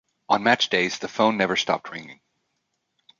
On 0.29 0.41
match 0.41 0.69
days 0.69 0.97
the 0.97 1.07
phone 1.07 1.37
never 1.37 1.55
stopped 1.55 1.91
ringing. 1.91 2.21